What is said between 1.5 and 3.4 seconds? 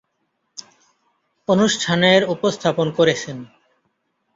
অনুষ্ঠান এর উপস্থাপন করেছেন।